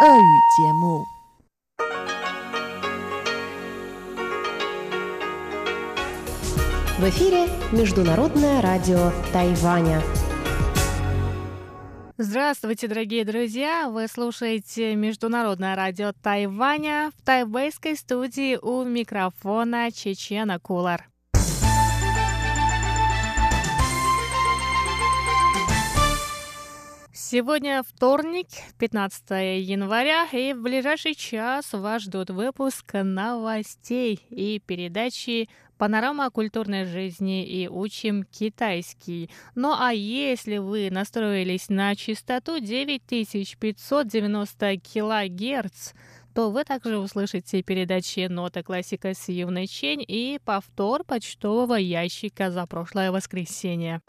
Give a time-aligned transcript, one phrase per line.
[0.00, 1.04] 俄语节目。
[6.98, 10.00] В эфире Международное радио Тайваня.
[12.16, 13.88] Здравствуйте, дорогие друзья!
[13.88, 21.08] Вы слушаете Международное радио Тайваня в тайбэйской студии у микрофона Чечена Кулар.
[27.30, 28.46] Сегодня вторник,
[28.78, 37.44] 15 января, и в ближайший час вас ждут выпуск новостей и передачи «Панорама культурной жизни»
[37.44, 39.28] и «Учим китайский».
[39.54, 45.92] Ну а если вы настроились на частоту 9590 килогерц,
[46.32, 52.66] то вы также услышите передачи «Нота классика» с Юной Чень и повтор почтового ящика за
[52.66, 54.00] прошлое воскресенье.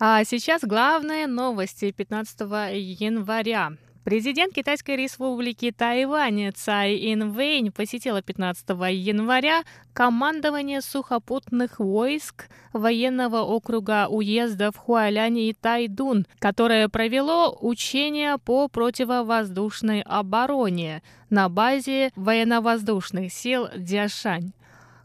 [0.00, 3.74] А сейчас главные новости 15 января.
[4.02, 14.76] Президент Китайской республики Тайвань Цай Инвэнь посетила 15 января командование сухопутных войск военного округа уездов
[14.76, 24.52] Хуалянь и Тайдун, которое провело учения по противовоздушной обороне на базе военно-воздушных сил Дзяшань.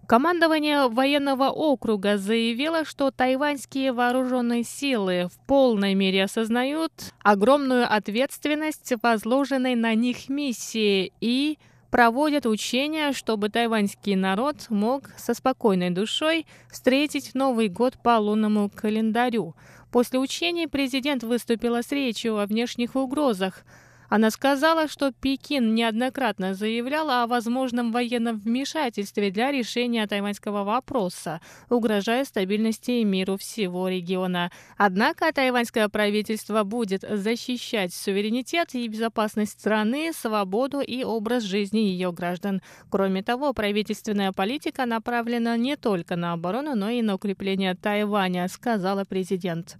[0.09, 9.75] Командование военного округа заявило, что тайваньские вооруженные силы в полной мере осознают огромную ответственность возложенной
[9.75, 11.59] на них миссии и
[11.91, 19.55] проводят учения, чтобы тайваньский народ мог со спокойной душой встретить Новый год по лунному календарю.
[19.91, 23.63] После учений президент выступила с речью о внешних угрозах–
[24.09, 32.25] она сказала, что Пекин неоднократно заявлял о возможном военном вмешательстве для решения тайваньского вопроса, угрожая
[32.25, 34.51] стабильности и миру всего региона.
[34.77, 42.61] Однако тайваньское правительство будет защищать суверенитет и безопасность страны, свободу и образ жизни ее граждан.
[42.89, 49.05] Кроме того, правительственная политика направлена не только на оборону, но и на укрепление Тайваня, сказала
[49.05, 49.77] президент.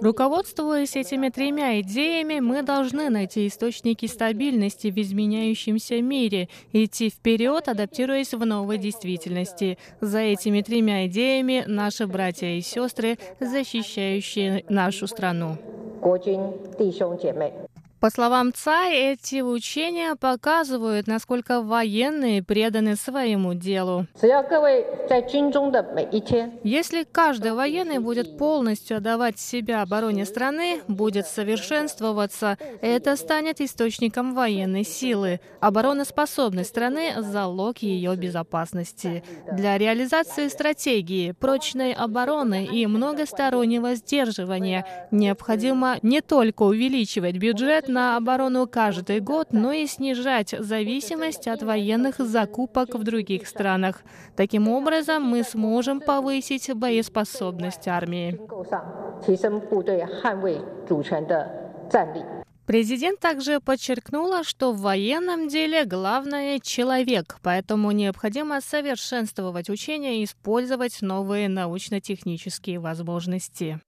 [0.00, 8.34] Руководствуясь этими тремя идеями, мы должны найти источники стабильности в изменяющемся мире, идти вперед, адаптируясь
[8.34, 9.78] в новой действительности.
[10.00, 15.56] За этими тремя идеями наши братья и сестры, защищающие нашу страну.
[18.00, 24.06] По словам Цай, эти учения показывают, насколько военные преданы своему делу.
[26.62, 34.84] Если каждый военный будет полностью отдавать себя обороне страны, будет совершенствоваться, это станет источником военной
[34.84, 35.40] силы.
[35.60, 39.24] Обороноспособность страны– залог ее безопасности.
[39.50, 48.66] Для реализации стратегии, прочной обороны и многостороннего сдерживания необходимо не только увеличивать бюджет, на оборону
[48.66, 54.02] каждый год, но и снижать зависимость от военных закупок в других странах.
[54.36, 58.38] Таким образом, мы сможем повысить боеспособность армии.
[62.68, 71.00] Президент также подчеркнула, что в военном деле главное– человек, поэтому необходимо совершенствовать учения и использовать
[71.00, 73.80] новые научно-технические возможности.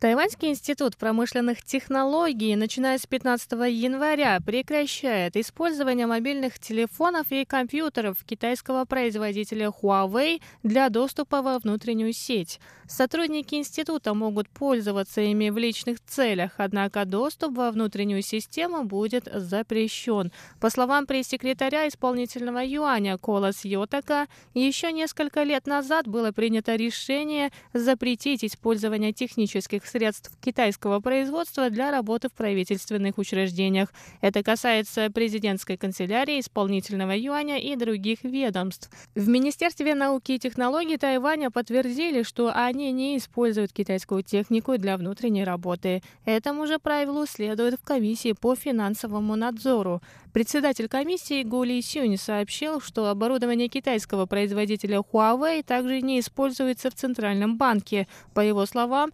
[0.00, 8.84] Тайваньский институт промышленных технологий, начиная с 15 января, прекращает использование мобильных телефонов и компьютеров китайского
[8.84, 12.60] производителя Huawei для доступа во внутреннюю сеть.
[12.86, 20.30] Сотрудники института могут пользоваться ими в личных целях, однако доступ во внутреннюю систему будет запрещен.
[20.60, 28.44] По словам пресс-секретаря исполнительного юаня Колас Йотака, еще несколько лет назад было принято решение запретить
[28.44, 33.92] использование технических средств китайского производства для работы в правительственных учреждениях.
[34.20, 38.90] Это касается президентской канцелярии, исполнительного юаня и других ведомств.
[39.14, 45.44] В Министерстве науки и технологий Тайваня подтвердили, что они не используют китайскую технику для внутренней
[45.44, 46.02] работы.
[46.24, 50.00] Этому же правилу следует в комиссии по финансовому надзору.
[50.32, 56.94] Председатель комиссии Гу Ли Сюнь сообщил, что оборудование китайского производителя Huawei также не используется в
[56.94, 58.06] Центральном банке.
[58.34, 59.10] По его словам,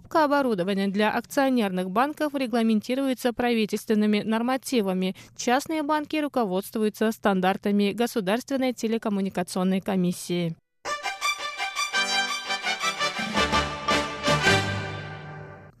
[0.00, 5.14] закупка оборудования для акционерных банков регламентируется правительственными нормативами.
[5.36, 10.56] Частные банки руководствуются стандартами Государственной телекоммуникационной комиссии.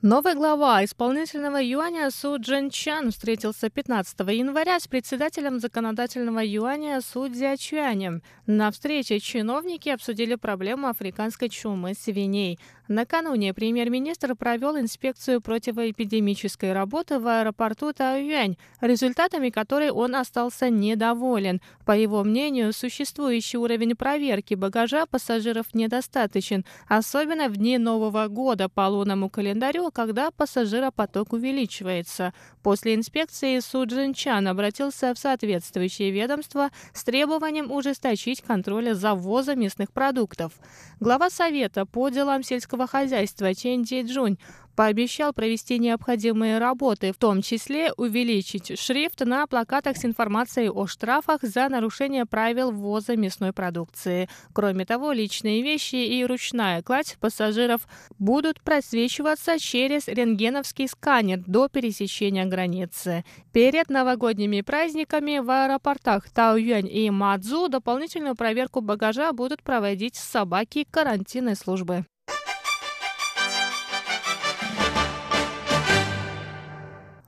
[0.02, 7.28] Новый глава исполнительного юаня Су Джен Чан встретился 15 января с председателем законодательного юаня Су
[7.28, 8.22] Дзячуанем.
[8.46, 12.58] На встрече чиновники обсудили проблему африканской чумы свиней.
[12.90, 21.60] Накануне премьер-министр провел инспекцию противоэпидемической работы в аэропорту Таоюань, результатами которой он остался недоволен.
[21.86, 28.88] По его мнению, существующий уровень проверки багажа пассажиров недостаточен, особенно в дни Нового года по
[28.88, 32.34] лунному календарю, когда пассажиропоток увеличивается.
[32.64, 39.92] После инспекции Су Джинчан обратился в соответствующее ведомство с требованием ужесточить контроль за ввозом мясных
[39.92, 40.54] продуктов.
[40.98, 44.38] Глава Совета по делам сельского сельского хозяйства Чен Джун
[44.76, 51.42] пообещал провести необходимые работы, в том числе увеличить шрифт на плакатах с информацией о штрафах
[51.42, 54.28] за нарушение правил ввоза мясной продукции.
[54.54, 57.86] Кроме того, личные вещи и ручная кладь пассажиров
[58.18, 63.24] будут просвечиваться через рентгеновский сканер до пересечения границы.
[63.52, 71.56] Перед новогодними праздниками в аэропортах Таоюань и Мадзу дополнительную проверку багажа будут проводить собаки карантинной
[71.56, 72.06] службы.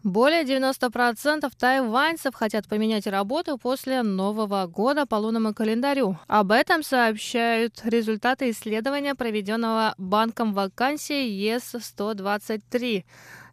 [0.05, 6.19] Более 90% тайваньцев хотят поменять работу после Нового года по лунному календарю.
[6.27, 13.05] Об этом сообщают результаты исследования, проведенного банком вакансий ЕС-123.